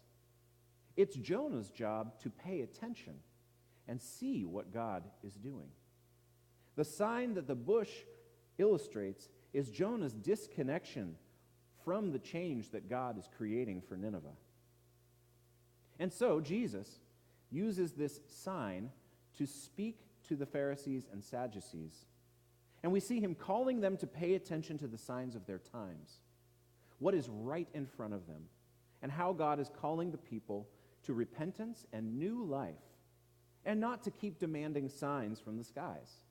It's 0.97 1.17
Jonah's 1.17 1.71
job 1.71 2.19
to 2.21 2.31
pay 2.31 2.63
attention 2.63 3.15
and 3.91 4.01
see 4.01 4.45
what 4.45 4.73
God 4.73 5.03
is 5.25 5.35
doing. 5.35 5.69
The 6.77 6.85
sign 6.85 7.35
that 7.35 7.49
the 7.49 7.57
bush 7.57 7.91
illustrates 8.57 9.29
is 9.53 9.69
Jonah's 9.69 10.15
disconnection 10.15 11.17
from 11.85 12.13
the 12.13 12.21
change 12.21 12.71
that 12.71 12.89
God 12.89 13.19
is 13.19 13.29
creating 13.37 13.83
for 13.83 13.97
Nineveh. 13.97 14.29
And 15.99 16.13
so 16.13 16.41
Jesus 16.41 17.01
uses 17.51 17.93
this 17.93 18.21
sign 18.29 18.91
to 19.37 19.45
speak 19.45 19.99
to 20.29 20.37
the 20.37 20.47
Pharisees 20.47 21.09
and 21.13 21.23
Sadducees. 21.23 22.07
And 22.85 22.93
we 22.93 23.01
see 23.01 23.19
him 23.19 23.35
calling 23.35 23.81
them 23.81 23.97
to 23.97 24.07
pay 24.07 24.35
attention 24.35 24.79
to 24.79 24.87
the 24.87 24.99
signs 24.99 25.35
of 25.35 25.47
their 25.47 25.59
times, 25.59 26.21
what 27.01 27.15
is 27.15 27.29
right 27.29 27.69
in 27.75 27.87
front 27.87 28.15
of 28.15 28.29
them, 28.29 28.45
and 29.03 29.11
how 29.11 29.33
God 29.33 29.59
is 29.59 29.69
calling 29.81 30.13
the 30.13 30.17
people 30.17 30.69
to 31.03 31.13
repentance 31.13 31.87
and 31.93 32.19
new 32.19 32.45
life, 32.45 32.75
and 33.65 33.81
not 33.81 34.03
to 34.05 34.11
keep 34.11 34.39
demanding 34.39 34.89
signs 34.89 35.41
from 35.41 35.57
the 35.57 35.65
skies. 35.65 36.23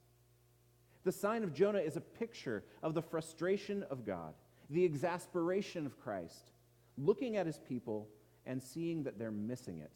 The 1.04 1.12
sign 1.12 1.44
of 1.44 1.54
Jonah 1.54 1.80
is 1.80 1.96
a 1.96 2.02
picture 2.02 2.64
of 2.84 2.94
the 2.94 3.02
frustration 3.02 3.84
of 3.90 4.06
God, 4.06 4.34
the 4.70 4.84
exasperation 4.84 5.86
of 5.86 6.00
Christ, 6.00 6.52
looking 6.98 7.38
at 7.38 7.46
his 7.46 7.60
people 7.60 8.08
and 8.46 8.62
seeing 8.62 9.04
that 9.04 9.18
they're 9.18 9.32
missing 9.32 9.80
it. 9.80 9.92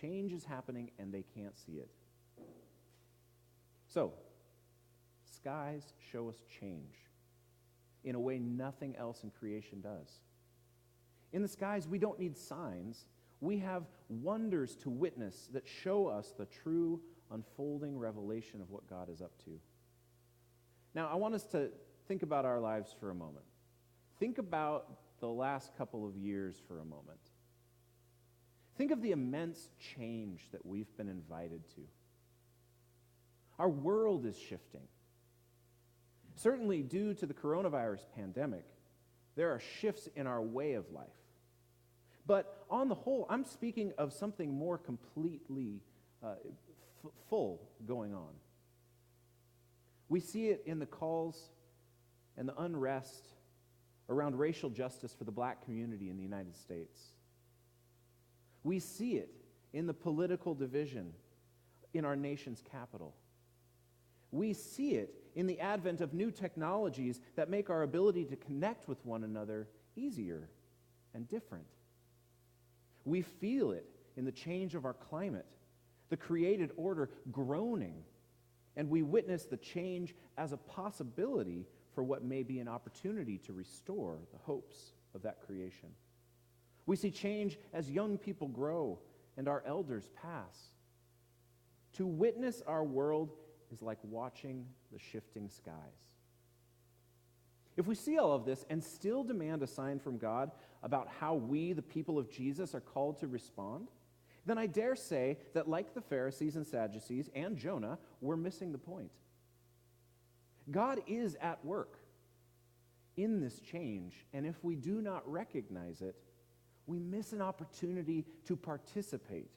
Change 0.00 0.32
is 0.32 0.44
happening 0.44 0.90
and 0.98 1.12
they 1.12 1.24
can't 1.34 1.56
see 1.56 1.72
it. 1.72 1.88
So, 3.88 4.12
skies 5.30 5.92
show 6.10 6.28
us 6.28 6.36
change 6.60 6.94
in 8.04 8.14
a 8.14 8.20
way 8.20 8.38
nothing 8.38 8.96
else 8.96 9.22
in 9.22 9.30
creation 9.30 9.80
does. 9.80 10.20
In 11.32 11.42
the 11.42 11.48
skies, 11.48 11.86
we 11.86 11.98
don't 11.98 12.18
need 12.18 12.36
signs. 12.36 13.06
We 13.42 13.58
have 13.58 13.82
wonders 14.08 14.76
to 14.76 14.88
witness 14.88 15.48
that 15.52 15.66
show 15.66 16.06
us 16.06 16.32
the 16.38 16.46
true 16.46 17.00
unfolding 17.32 17.98
revelation 17.98 18.60
of 18.60 18.70
what 18.70 18.88
God 18.88 19.10
is 19.10 19.20
up 19.20 19.36
to. 19.46 19.58
Now, 20.94 21.10
I 21.12 21.16
want 21.16 21.34
us 21.34 21.42
to 21.48 21.70
think 22.06 22.22
about 22.22 22.44
our 22.44 22.60
lives 22.60 22.94
for 23.00 23.10
a 23.10 23.14
moment. 23.14 23.44
Think 24.20 24.38
about 24.38 25.18
the 25.18 25.26
last 25.26 25.76
couple 25.76 26.06
of 26.06 26.16
years 26.16 26.54
for 26.68 26.78
a 26.78 26.84
moment. 26.84 27.18
Think 28.78 28.92
of 28.92 29.02
the 29.02 29.10
immense 29.10 29.68
change 29.96 30.48
that 30.52 30.64
we've 30.64 30.96
been 30.96 31.08
invited 31.08 31.68
to. 31.74 31.80
Our 33.58 33.68
world 33.68 34.24
is 34.24 34.38
shifting. 34.38 34.86
Certainly, 36.36 36.84
due 36.84 37.12
to 37.14 37.26
the 37.26 37.34
coronavirus 37.34 38.04
pandemic, 38.14 38.66
there 39.34 39.50
are 39.50 39.60
shifts 39.80 40.08
in 40.14 40.28
our 40.28 40.40
way 40.40 40.74
of 40.74 40.92
life. 40.92 41.08
But 42.26 42.64
on 42.70 42.88
the 42.88 42.94
whole, 42.94 43.26
I'm 43.28 43.44
speaking 43.44 43.92
of 43.98 44.12
something 44.12 44.52
more 44.52 44.78
completely 44.78 45.80
uh, 46.22 46.34
f- 47.04 47.10
full 47.28 47.68
going 47.86 48.14
on. 48.14 48.30
We 50.08 50.20
see 50.20 50.48
it 50.48 50.62
in 50.66 50.78
the 50.78 50.86
calls 50.86 51.50
and 52.36 52.48
the 52.48 52.56
unrest 52.60 53.26
around 54.08 54.38
racial 54.38 54.70
justice 54.70 55.14
for 55.14 55.24
the 55.24 55.32
black 55.32 55.64
community 55.64 56.10
in 56.10 56.16
the 56.16 56.22
United 56.22 56.56
States. 56.56 57.00
We 58.62 58.78
see 58.78 59.16
it 59.16 59.30
in 59.72 59.86
the 59.86 59.94
political 59.94 60.54
division 60.54 61.12
in 61.94 62.04
our 62.04 62.16
nation's 62.16 62.62
capital. 62.70 63.14
We 64.30 64.52
see 64.52 64.92
it 64.92 65.14
in 65.34 65.46
the 65.46 65.60
advent 65.60 66.00
of 66.00 66.14
new 66.14 66.30
technologies 66.30 67.20
that 67.36 67.50
make 67.50 67.70
our 67.70 67.82
ability 67.82 68.26
to 68.26 68.36
connect 68.36 68.88
with 68.88 69.04
one 69.04 69.24
another 69.24 69.68
easier 69.96 70.48
and 71.14 71.28
different. 71.28 71.66
We 73.04 73.22
feel 73.22 73.72
it 73.72 73.86
in 74.16 74.24
the 74.24 74.32
change 74.32 74.74
of 74.74 74.84
our 74.84 74.92
climate, 74.92 75.46
the 76.10 76.16
created 76.16 76.70
order 76.76 77.10
groaning, 77.30 78.04
and 78.76 78.88
we 78.88 79.02
witness 79.02 79.44
the 79.44 79.56
change 79.56 80.14
as 80.38 80.52
a 80.52 80.56
possibility 80.56 81.66
for 81.94 82.02
what 82.02 82.24
may 82.24 82.42
be 82.42 82.58
an 82.58 82.68
opportunity 82.68 83.38
to 83.38 83.52
restore 83.52 84.18
the 84.32 84.38
hopes 84.38 84.92
of 85.14 85.22
that 85.22 85.44
creation. 85.44 85.90
We 86.86 86.96
see 86.96 87.10
change 87.10 87.58
as 87.72 87.90
young 87.90 88.18
people 88.18 88.48
grow 88.48 88.98
and 89.36 89.48
our 89.48 89.62
elders 89.66 90.08
pass. 90.20 90.70
To 91.94 92.06
witness 92.06 92.62
our 92.66 92.84
world 92.84 93.32
is 93.72 93.82
like 93.82 93.98
watching 94.02 94.66
the 94.92 94.98
shifting 94.98 95.48
skies. 95.48 95.74
If 97.76 97.86
we 97.86 97.94
see 97.94 98.18
all 98.18 98.32
of 98.32 98.44
this 98.44 98.64
and 98.68 98.82
still 98.82 99.24
demand 99.24 99.62
a 99.62 99.66
sign 99.66 99.98
from 99.98 100.18
God 100.18 100.50
about 100.82 101.08
how 101.20 101.34
we, 101.34 101.72
the 101.72 101.82
people 101.82 102.18
of 102.18 102.30
Jesus, 102.30 102.74
are 102.74 102.80
called 102.80 103.18
to 103.20 103.26
respond, 103.26 103.88
then 104.44 104.58
I 104.58 104.66
dare 104.66 104.96
say 104.96 105.38
that, 105.54 105.68
like 105.68 105.94
the 105.94 106.00
Pharisees 106.00 106.56
and 106.56 106.66
Sadducees 106.66 107.30
and 107.34 107.56
Jonah, 107.56 107.98
we're 108.20 108.36
missing 108.36 108.72
the 108.72 108.78
point. 108.78 109.12
God 110.70 111.00
is 111.06 111.36
at 111.40 111.64
work 111.64 111.98
in 113.16 113.40
this 113.40 113.60
change, 113.60 114.26
and 114.32 114.46
if 114.46 114.62
we 114.64 114.74
do 114.74 115.00
not 115.00 115.30
recognize 115.30 116.00
it, 116.00 116.16
we 116.86 116.98
miss 116.98 117.32
an 117.32 117.40
opportunity 117.40 118.24
to 118.46 118.56
participate 118.56 119.50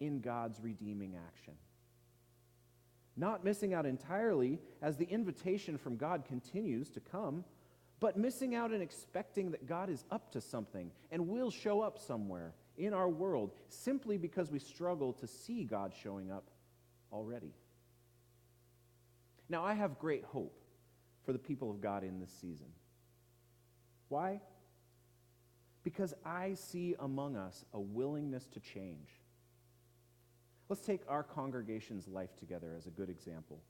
in 0.00 0.20
God's 0.20 0.60
redeeming 0.60 1.16
action. 1.16 1.54
Not 3.16 3.44
missing 3.44 3.74
out 3.74 3.86
entirely 3.86 4.60
as 4.82 4.96
the 4.96 5.08
invitation 5.08 5.78
from 5.78 5.96
God 5.96 6.24
continues 6.24 6.90
to 6.90 7.00
come, 7.00 7.44
but 8.00 8.16
missing 8.16 8.54
out 8.54 8.70
and 8.70 8.82
expecting 8.82 9.50
that 9.50 9.66
God 9.66 9.90
is 9.90 10.04
up 10.10 10.30
to 10.32 10.40
something 10.40 10.90
and 11.10 11.28
will 11.28 11.50
show 11.50 11.80
up 11.80 11.98
somewhere 11.98 12.54
in 12.76 12.94
our 12.94 13.08
world 13.08 13.52
simply 13.68 14.18
because 14.18 14.50
we 14.50 14.58
struggle 14.58 15.12
to 15.14 15.26
see 15.26 15.64
God 15.64 15.92
showing 16.02 16.30
up 16.30 16.44
already. 17.12 17.52
Now, 19.48 19.64
I 19.64 19.74
have 19.74 19.98
great 19.98 20.24
hope 20.24 20.60
for 21.24 21.32
the 21.32 21.38
people 21.38 21.70
of 21.70 21.80
God 21.80 22.04
in 22.04 22.20
this 22.20 22.30
season. 22.40 22.68
Why? 24.08 24.40
Because 25.82 26.14
I 26.24 26.54
see 26.54 26.94
among 26.98 27.36
us 27.36 27.64
a 27.72 27.80
willingness 27.80 28.46
to 28.48 28.60
change. 28.60 29.08
Let's 30.68 30.84
take 30.84 31.00
our 31.08 31.22
congregation's 31.22 32.06
life 32.06 32.36
together 32.36 32.74
as 32.76 32.86
a 32.86 32.90
good 32.90 33.08
example. 33.08 33.60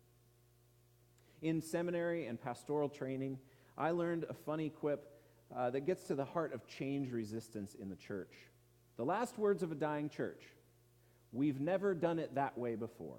In 1.42 1.62
seminary 1.62 2.26
and 2.26 2.40
pastoral 2.40 2.88
training, 2.88 3.38
I 3.78 3.92
learned 3.92 4.26
a 4.28 4.34
funny 4.34 4.70
quip 4.70 5.08
uh, 5.56 5.70
that 5.70 5.86
gets 5.86 6.04
to 6.08 6.16
the 6.16 6.24
heart 6.24 6.52
of 6.52 6.66
change 6.66 7.12
resistance 7.12 7.74
in 7.74 7.88
the 7.88 7.96
church. 7.96 8.34
The 8.96 9.04
last 9.04 9.38
words 9.38 9.62
of 9.62 9.72
a 9.72 9.76
dying 9.76 10.10
church 10.10 10.42
We've 11.30 11.60
never 11.60 11.94
done 11.94 12.18
it 12.18 12.34
that 12.36 12.56
way 12.56 12.74
before. 12.74 13.18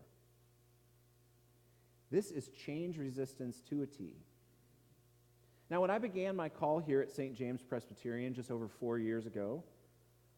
This 2.12 2.32
is 2.32 2.50
change 2.66 2.98
resistance 2.98 3.62
to 3.70 3.84
a 3.84 3.86
T. 3.86 4.16
Now, 5.70 5.82
when 5.82 5.92
I 5.92 6.00
began 6.00 6.36
my 6.36 6.50
call 6.50 6.80
here 6.80 7.02
at 7.02 7.12
St. 7.12 7.36
James 7.36 7.62
Presbyterian 7.62 8.34
just 8.34 8.50
over 8.50 8.68
four 8.68 8.98
years 8.98 9.28
ago, 9.28 9.64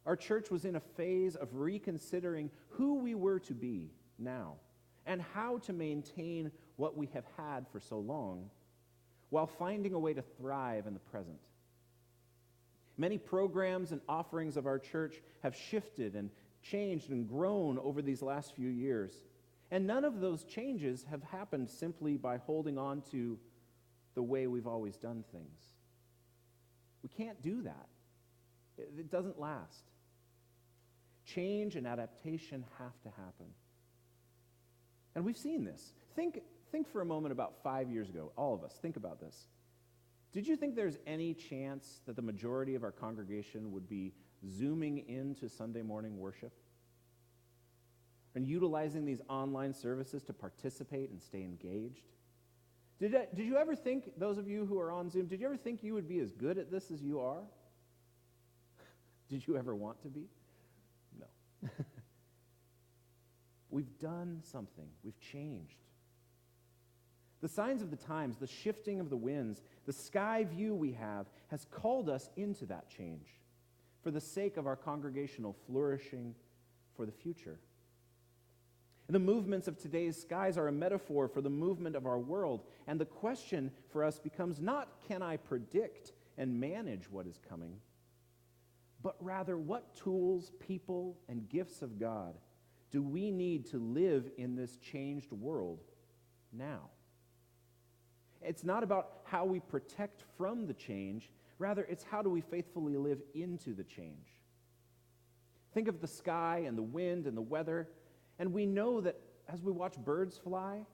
our 0.05 0.17
church 0.17 0.51
was 0.51 0.65
in 0.65 0.75
a 0.75 0.81
phase 0.81 1.37
of 1.37 1.55
reconsidering 1.55 2.49
who 2.67 2.95
we 2.95 3.15
were 3.15 3.39
to 3.39 3.53
be 3.53 3.93
now 4.19 4.55
and 5.05 5.21
how 5.21 5.59
to 5.59 5.71
maintain 5.71 6.51
what 6.75 6.97
we 6.97 7.07
have 7.13 7.25
had 7.37 7.65
for 7.71 7.79
so 7.79 7.99
long 7.99 8.49
while 9.31 9.47
finding 9.47 9.93
a 9.93 9.99
way 9.99 10.13
to 10.13 10.21
thrive 10.21 10.85
in 10.85 10.93
the 10.93 10.99
present. 10.99 11.39
Many 12.97 13.17
programs 13.17 13.91
and 13.91 14.01
offerings 14.07 14.57
of 14.57 14.67
our 14.67 14.77
church 14.77 15.21
have 15.41 15.55
shifted 15.55 16.15
and 16.15 16.29
changed 16.61 17.09
and 17.09 17.27
grown 17.27 17.79
over 17.79 18.01
these 18.01 18.21
last 18.21 18.53
few 18.55 18.69
years. 18.69 19.11
And 19.71 19.87
none 19.87 20.03
of 20.03 20.19
those 20.19 20.43
changes 20.43 21.05
have 21.09 21.23
happened 21.23 21.69
simply 21.69 22.17
by 22.17 22.37
holding 22.37 22.77
on 22.77 23.01
to 23.11 23.39
the 24.13 24.21
way 24.21 24.47
we've 24.47 24.67
always 24.67 24.97
done 24.97 25.23
things. 25.31 25.61
We 27.01 27.09
can't 27.09 27.41
do 27.41 27.63
that, 27.63 27.87
it, 28.77 29.09
doesn't 29.09 29.39
last. 29.39 29.83
Change 31.25 31.75
and 31.77 31.87
adaptation 31.87 32.65
have 32.77 33.01
to 33.03 33.09
happen. 33.09 33.47
And 35.15 35.23
we've 35.23 35.37
seen 35.37 35.63
this. 35.63 35.93
Think, 36.15 36.41
think 36.71 36.87
for 36.91 37.01
a 37.01 37.05
moment 37.05 37.31
about 37.31 37.61
five 37.63 37.89
years 37.89 38.09
ago, 38.09 38.31
all 38.35 38.53
of 38.53 38.63
us, 38.63 38.77
think 38.81 38.95
about 38.97 39.19
this. 39.19 39.47
Did 40.31 40.47
you 40.47 40.55
think 40.55 40.75
there's 40.75 40.97
any 41.05 41.33
chance 41.33 42.01
that 42.05 42.15
the 42.15 42.21
majority 42.21 42.75
of 42.75 42.83
our 42.83 42.91
congregation 42.91 43.71
would 43.71 43.89
be 43.89 44.13
zooming 44.47 45.09
into 45.09 45.49
Sunday 45.49 45.81
morning 45.81 46.17
worship? 46.17 46.53
And 48.33 48.47
utilizing 48.47 49.05
these 49.05 49.19
online 49.27 49.73
services 49.73 50.23
to 50.23 50.33
participate 50.33 51.09
and 51.09 51.21
stay 51.21 51.43
engaged? 51.43 52.05
Did, 52.97 53.15
I, 53.15 53.27
did 53.35 53.45
you 53.45 53.57
ever 53.57 53.75
think, 53.75 54.11
those 54.17 54.37
of 54.37 54.47
you 54.47 54.65
who 54.65 54.79
are 54.79 54.91
on 54.91 55.09
Zoom, 55.09 55.25
did 55.25 55.41
you 55.41 55.47
ever 55.47 55.57
think 55.57 55.83
you 55.83 55.93
would 55.95 56.07
be 56.07 56.19
as 56.19 56.31
good 56.31 56.57
at 56.57 56.71
this 56.71 56.91
as 56.91 57.01
you 57.01 57.19
are? 57.19 57.41
did 59.29 59.45
you 59.45 59.57
ever 59.57 59.75
want 59.75 60.01
to 60.03 60.07
be? 60.07 60.27
No. 61.19 61.69
We've 63.71 63.97
done 63.99 64.41
something, 64.43 64.87
we've 65.01 65.19
changed. 65.19 65.77
The 67.41 67.49
signs 67.49 67.81
of 67.81 67.89
the 67.89 67.97
times, 67.97 68.37
the 68.37 68.47
shifting 68.47 68.99
of 68.99 69.09
the 69.09 69.17
winds, 69.17 69.61
the 69.85 69.93
sky 69.93 70.43
view 70.43 70.75
we 70.75 70.91
have 70.93 71.27
has 71.47 71.65
called 71.71 72.09
us 72.09 72.29
into 72.37 72.65
that 72.67 72.89
change 72.89 73.27
for 74.03 74.11
the 74.11 74.21
sake 74.21 74.57
of 74.57 74.67
our 74.67 74.75
congregational 74.75 75.55
flourishing 75.65 76.35
for 76.95 77.05
the 77.05 77.11
future. 77.11 77.59
And 79.07 79.15
the 79.15 79.19
movements 79.19 79.67
of 79.67 79.77
today's 79.77 80.21
skies 80.21 80.57
are 80.57 80.67
a 80.67 80.71
metaphor 80.71 81.27
for 81.27 81.41
the 81.41 81.49
movement 81.49 81.95
of 81.95 82.05
our 82.05 82.19
world. 82.19 82.63
And 82.87 82.99
the 82.99 83.05
question 83.05 83.71
for 83.89 84.03
us 84.03 84.19
becomes 84.19 84.61
not 84.61 84.87
can 85.07 85.21
I 85.21 85.37
predict 85.37 86.13
and 86.37 86.59
manage 86.59 87.09
what 87.09 87.27
is 87.27 87.39
coming, 87.49 87.75
but 89.01 89.15
rather 89.19 89.57
what 89.57 89.95
tools, 89.95 90.51
people, 90.59 91.17
and 91.27 91.49
gifts 91.49 91.81
of 91.81 91.99
God 91.99 92.35
do 92.91 93.01
we 93.01 93.31
need 93.31 93.65
to 93.71 93.77
live 93.77 94.29
in 94.37 94.55
this 94.55 94.75
changed 94.77 95.31
world 95.31 95.79
now? 96.51 96.89
It's 98.41 98.63
not 98.63 98.83
about 98.83 99.21
how 99.23 99.45
we 99.45 99.59
protect 99.59 100.23
from 100.37 100.65
the 100.65 100.73
change, 100.73 101.29
rather, 101.59 101.83
it's 101.83 102.03
how 102.03 102.21
do 102.21 102.29
we 102.29 102.41
faithfully 102.41 102.97
live 102.97 103.21
into 103.35 103.73
the 103.73 103.83
change. 103.83 104.27
Think 105.73 105.87
of 105.87 106.01
the 106.01 106.07
sky 106.07 106.63
and 106.65 106.77
the 106.77 106.83
wind 106.83 107.27
and 107.27 107.37
the 107.37 107.41
weather, 107.41 107.87
and 108.39 108.51
we 108.51 108.65
know 108.65 109.01
that 109.01 109.17
as 109.47 109.61
we 109.61 109.71
watch 109.71 109.95
birds 109.97 110.37
fly, 110.37 110.85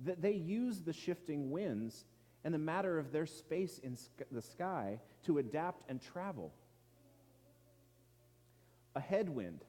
that 0.00 0.20
they 0.20 0.32
use 0.32 0.80
the 0.80 0.92
shifting 0.92 1.50
winds 1.50 2.04
and 2.44 2.52
the 2.52 2.58
matter 2.58 2.98
of 2.98 3.12
their 3.12 3.26
space 3.26 3.78
in 3.78 3.96
the 4.32 4.42
sky 4.42 4.98
to 5.24 5.38
adapt 5.38 5.88
and 5.88 6.00
travel. 6.00 6.52
A 8.96 9.00
headwind 9.00 9.64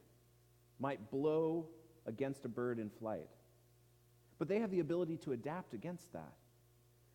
might 0.80 1.12
blow 1.12 1.68
against 2.08 2.44
a 2.46 2.50
bird 2.50 2.80
in 2.80 2.90
flight, 2.90 3.30
but 4.40 4.48
they 4.48 4.60
have 4.60 4.72
the 4.72 4.80
ability 4.80 5.18
to 5.18 5.34
adapt 5.34 5.74
against 5.74 6.12
that 6.14 6.34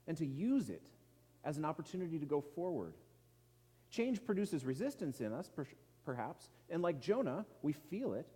and 0.09 0.17
to 0.17 0.27
use 0.27 0.71
it 0.71 0.83
as 1.45 1.59
an 1.59 1.65
opportunity 1.65 2.19
to 2.19 2.27
go 2.27 2.41
forward. 2.41 2.95
Change 3.91 4.25
produces 4.25 4.65
resistance 4.65 5.21
in 5.21 5.33
us, 5.33 5.49
per- 5.49 5.67
perhaps, 6.05 6.49
and 6.69 6.83
like 6.83 7.01
Jonah, 7.01 7.47
we 7.63 7.73
feel 7.73 8.15
it. 8.15 8.27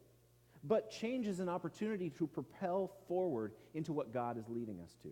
But 0.62 0.90
change 0.90 1.26
is 1.26 1.40
an 1.40 1.48
opportunity 1.48 2.10
to 2.10 2.28
propel 2.28 2.92
forward 3.08 3.52
into 3.74 3.92
what 3.92 4.12
God 4.12 4.38
is 4.38 4.48
leading 4.48 4.80
us 4.80 4.94
to. 5.02 5.08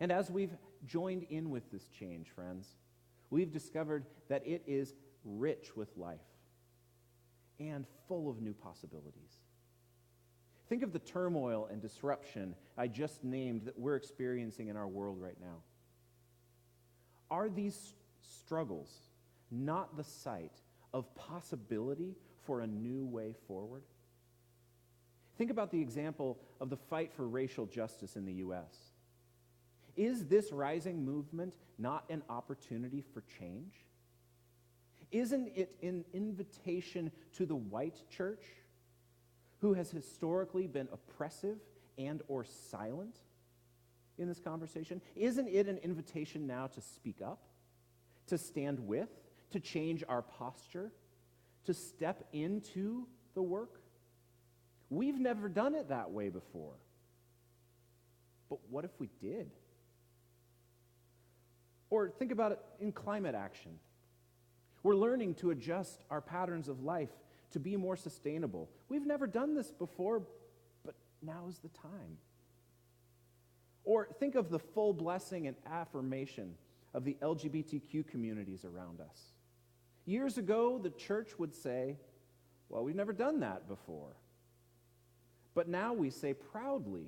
And 0.00 0.10
as 0.10 0.30
we've 0.30 0.54
joined 0.84 1.24
in 1.30 1.50
with 1.50 1.70
this 1.70 1.86
change, 1.88 2.28
friends, 2.30 2.66
we've 3.30 3.52
discovered 3.52 4.04
that 4.28 4.44
it 4.44 4.62
is 4.66 4.94
rich 5.24 5.76
with 5.76 5.96
life 5.96 6.18
and 7.60 7.86
full 8.08 8.28
of 8.28 8.40
new 8.40 8.52
possibilities. 8.52 9.38
Think 10.68 10.82
of 10.82 10.92
the 10.92 10.98
turmoil 10.98 11.68
and 11.70 11.80
disruption 11.80 12.54
I 12.76 12.88
just 12.88 13.22
named 13.22 13.62
that 13.66 13.78
we're 13.78 13.96
experiencing 13.96 14.68
in 14.68 14.76
our 14.76 14.88
world 14.88 15.20
right 15.20 15.36
now. 15.40 15.62
Are 17.30 17.48
these 17.48 17.94
struggles 18.20 18.90
not 19.50 19.96
the 19.96 20.04
site 20.04 20.60
of 20.92 21.12
possibility 21.14 22.16
for 22.44 22.60
a 22.60 22.66
new 22.66 23.04
way 23.04 23.34
forward? 23.46 23.82
Think 25.38 25.50
about 25.50 25.70
the 25.70 25.80
example 25.80 26.38
of 26.60 26.70
the 26.70 26.76
fight 26.76 27.12
for 27.12 27.28
racial 27.28 27.66
justice 27.66 28.16
in 28.16 28.24
the 28.24 28.32
U.S. 28.34 28.74
Is 29.96 30.26
this 30.26 30.52
rising 30.52 31.04
movement 31.04 31.54
not 31.78 32.04
an 32.10 32.22
opportunity 32.28 33.04
for 33.12 33.22
change? 33.38 33.74
Isn't 35.12 35.52
it 35.54 35.76
an 35.82 36.04
invitation 36.12 37.12
to 37.34 37.46
the 37.46 37.56
white 37.56 37.98
church? 38.10 38.42
Who 39.60 39.74
has 39.74 39.90
historically 39.90 40.66
been 40.66 40.88
oppressive 40.92 41.58
and 41.98 42.22
or 42.28 42.44
silent 42.44 43.18
in 44.18 44.28
this 44.28 44.40
conversation? 44.40 45.00
Isn't 45.14 45.48
it 45.48 45.66
an 45.68 45.78
invitation 45.78 46.46
now 46.46 46.66
to 46.68 46.80
speak 46.80 47.22
up, 47.22 47.42
to 48.26 48.38
stand 48.38 48.80
with, 48.80 49.08
to 49.50 49.60
change 49.60 50.04
our 50.08 50.22
posture, 50.22 50.92
to 51.64 51.74
step 51.74 52.26
into 52.32 53.06
the 53.34 53.42
work? 53.42 53.80
We've 54.90 55.18
never 55.18 55.48
done 55.48 55.74
it 55.74 55.88
that 55.88 56.10
way 56.10 56.28
before. 56.28 56.74
But 58.48 58.58
what 58.70 58.84
if 58.84 58.92
we 58.98 59.08
did? 59.20 59.50
Or 61.90 62.10
think 62.10 62.32
about 62.32 62.52
it 62.52 62.60
in 62.80 62.92
climate 62.92 63.34
action. 63.34 63.72
We're 64.82 64.96
learning 64.96 65.34
to 65.36 65.50
adjust 65.50 66.04
our 66.10 66.20
patterns 66.20 66.68
of 66.68 66.82
life 66.82 67.10
to 67.52 67.60
be 67.60 67.76
more 67.76 67.96
sustainable. 67.96 68.70
We've 68.88 69.06
never 69.06 69.26
done 69.26 69.54
this 69.54 69.70
before, 69.70 70.22
but 70.84 70.94
now 71.22 71.46
is 71.48 71.58
the 71.58 71.68
time. 71.68 72.18
Or 73.84 74.08
think 74.18 74.34
of 74.34 74.50
the 74.50 74.58
full 74.58 74.92
blessing 74.92 75.46
and 75.46 75.56
affirmation 75.66 76.54
of 76.92 77.04
the 77.04 77.16
LGBTQ 77.22 78.08
communities 78.08 78.64
around 78.64 79.00
us. 79.00 79.32
Years 80.06 80.38
ago, 80.38 80.78
the 80.78 80.90
church 80.90 81.38
would 81.38 81.54
say, 81.54 81.96
Well, 82.68 82.84
we've 82.84 82.96
never 82.96 83.12
done 83.12 83.40
that 83.40 83.68
before. 83.68 84.16
But 85.54 85.68
now 85.68 85.92
we 85.92 86.10
say 86.10 86.34
proudly 86.34 87.06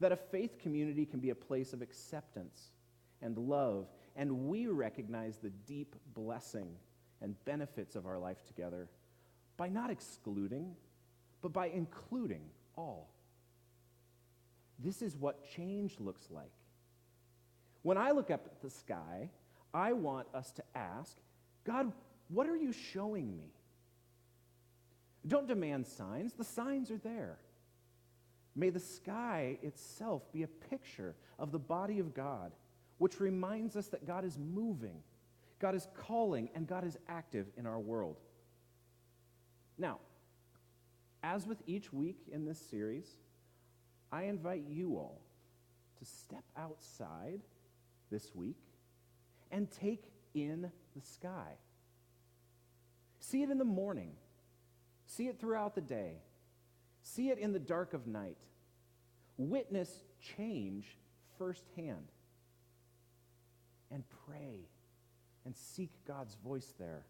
that 0.00 0.12
a 0.12 0.16
faith 0.16 0.58
community 0.58 1.06
can 1.06 1.20
be 1.20 1.30
a 1.30 1.34
place 1.34 1.72
of 1.72 1.82
acceptance 1.82 2.70
and 3.22 3.38
love, 3.38 3.86
and 4.16 4.48
we 4.48 4.66
recognize 4.66 5.38
the 5.38 5.50
deep 5.66 5.96
blessing 6.14 6.68
and 7.20 7.42
benefits 7.44 7.96
of 7.96 8.06
our 8.06 8.18
life 8.18 8.44
together 8.44 8.88
by 9.56 9.68
not 9.68 9.90
excluding, 9.90 10.74
but 11.40 11.52
by 11.52 11.68
including 11.68 12.42
all. 12.76 13.08
This 14.78 15.02
is 15.02 15.16
what 15.16 15.48
change 15.54 15.96
looks 16.00 16.28
like. 16.30 16.50
When 17.82 17.96
I 17.96 18.10
look 18.10 18.30
up 18.30 18.46
at 18.46 18.62
the 18.62 18.70
sky, 18.70 19.28
I 19.74 19.92
want 19.92 20.26
us 20.34 20.52
to 20.52 20.62
ask, 20.74 21.16
God, 21.64 21.92
what 22.28 22.46
are 22.48 22.56
you 22.56 22.72
showing 22.72 23.36
me? 23.36 23.52
Don't 25.26 25.46
demand 25.46 25.86
signs, 25.86 26.32
the 26.32 26.44
signs 26.44 26.90
are 26.90 26.98
there. 26.98 27.38
May 28.54 28.70
the 28.70 28.80
sky 28.80 29.58
itself 29.62 30.30
be 30.32 30.42
a 30.42 30.48
picture 30.48 31.14
of 31.38 31.52
the 31.52 31.58
body 31.58 31.98
of 32.00 32.12
God, 32.14 32.52
which 32.98 33.20
reminds 33.20 33.76
us 33.76 33.88
that 33.88 34.06
God 34.06 34.24
is 34.24 34.38
moving, 34.38 34.98
God 35.58 35.74
is 35.74 35.86
calling, 35.94 36.50
and 36.54 36.66
God 36.66 36.84
is 36.84 36.98
active 37.08 37.46
in 37.56 37.66
our 37.66 37.78
world. 37.78 38.16
Now, 39.78 39.98
as 41.22 41.46
with 41.46 41.62
each 41.66 41.92
week 41.92 42.18
in 42.30 42.44
this 42.44 42.58
series, 42.58 43.06
I 44.10 44.24
invite 44.24 44.64
you 44.68 44.96
all 44.96 45.20
to 45.98 46.04
step 46.04 46.44
outside 46.56 47.40
this 48.10 48.34
week 48.34 48.58
and 49.50 49.70
take 49.70 50.04
in 50.34 50.70
the 50.94 51.00
sky. 51.00 51.56
See 53.20 53.42
it 53.42 53.50
in 53.50 53.58
the 53.58 53.64
morning. 53.64 54.12
See 55.06 55.28
it 55.28 55.38
throughout 55.38 55.74
the 55.74 55.80
day. 55.80 56.16
See 57.02 57.30
it 57.30 57.38
in 57.38 57.52
the 57.52 57.58
dark 57.58 57.94
of 57.94 58.06
night. 58.06 58.36
Witness 59.36 60.02
change 60.36 60.86
firsthand. 61.38 62.08
And 63.90 64.04
pray 64.26 64.68
and 65.44 65.56
seek 65.56 65.90
God's 66.06 66.34
voice 66.44 66.72
there. 66.78 67.04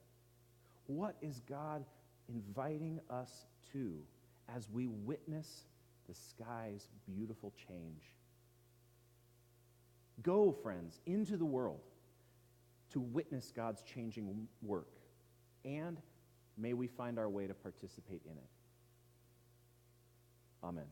What 0.87 1.17
is 1.23 1.41
God 1.49 1.85
inviting 2.29 3.01
us 3.11 3.47
to 3.73 3.99
as 4.55 4.69
we 4.71 4.87
witness 4.87 5.67
the 6.09 6.15
sky's 6.15 6.89
beautiful 7.07 7.53
change? 7.69 8.03
Go, 10.23 10.53
friends, 10.53 11.01
into 11.07 11.37
the 11.37 11.45
world 11.45 11.81
to 12.93 13.01
witness 13.01 13.53
God's 13.55 13.83
changing 13.83 14.47
work, 14.61 14.99
and 15.65 15.99
may 16.59 16.75
we 16.75 16.87
find 16.87 17.19
our 17.19 17.29
way 17.29 17.47
to 17.47 17.55
participate 17.55 18.23
in 18.27 18.33
it. 18.33 18.51
Amen. 20.63 20.85